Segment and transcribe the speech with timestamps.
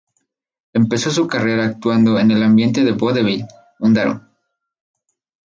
[0.73, 3.45] Empezó su carrera actuando en el ambiente del vodevil
[3.77, 4.19] húngaro.